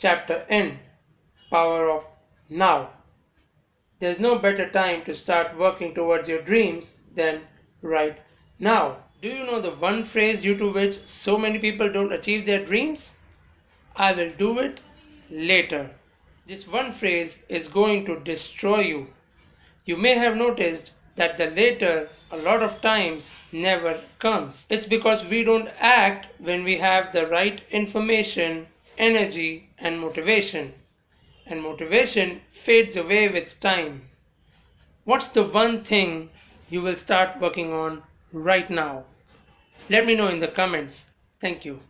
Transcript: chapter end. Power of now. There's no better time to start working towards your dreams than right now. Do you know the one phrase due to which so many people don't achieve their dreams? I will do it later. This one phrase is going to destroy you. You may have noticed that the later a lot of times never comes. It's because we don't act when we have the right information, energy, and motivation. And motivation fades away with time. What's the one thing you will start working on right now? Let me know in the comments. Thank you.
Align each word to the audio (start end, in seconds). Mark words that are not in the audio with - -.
chapter 0.00 0.46
end. 0.48 0.78
Power 1.50 1.90
of 1.90 2.06
now. 2.48 2.90
There's 3.98 4.18
no 4.18 4.38
better 4.38 4.68
time 4.70 5.04
to 5.04 5.14
start 5.14 5.58
working 5.58 5.94
towards 5.94 6.26
your 6.26 6.40
dreams 6.40 6.96
than 7.14 7.42
right 7.82 8.18
now. 8.58 8.96
Do 9.20 9.28
you 9.28 9.44
know 9.44 9.60
the 9.60 9.72
one 9.72 10.04
phrase 10.04 10.40
due 10.40 10.56
to 10.56 10.72
which 10.72 10.94
so 10.94 11.36
many 11.36 11.58
people 11.58 11.92
don't 11.92 12.12
achieve 12.12 12.46
their 12.46 12.64
dreams? 12.64 13.12
I 13.94 14.12
will 14.12 14.30
do 14.38 14.58
it 14.60 14.80
later. 15.28 15.90
This 16.46 16.66
one 16.66 16.92
phrase 16.92 17.38
is 17.50 17.68
going 17.68 18.06
to 18.06 18.18
destroy 18.20 18.80
you. 18.80 19.08
You 19.84 19.98
may 19.98 20.14
have 20.14 20.36
noticed 20.36 20.92
that 21.16 21.36
the 21.36 21.50
later 21.50 22.08
a 22.30 22.38
lot 22.38 22.62
of 22.62 22.80
times 22.80 23.34
never 23.52 24.00
comes. 24.18 24.66
It's 24.70 24.86
because 24.86 25.26
we 25.26 25.44
don't 25.44 25.68
act 25.78 26.28
when 26.38 26.64
we 26.64 26.76
have 26.78 27.12
the 27.12 27.26
right 27.26 27.60
information, 27.70 28.66
energy, 29.00 29.70
and 29.78 29.98
motivation. 29.98 30.74
And 31.46 31.62
motivation 31.62 32.42
fades 32.52 32.96
away 32.96 33.28
with 33.28 33.58
time. 33.58 34.02
What's 35.04 35.28
the 35.28 35.42
one 35.42 35.82
thing 35.82 36.28
you 36.68 36.82
will 36.82 36.94
start 36.94 37.40
working 37.40 37.72
on 37.72 38.02
right 38.32 38.68
now? 38.68 39.04
Let 39.88 40.06
me 40.06 40.14
know 40.14 40.28
in 40.28 40.38
the 40.38 40.48
comments. 40.48 41.06
Thank 41.40 41.64
you. 41.64 41.80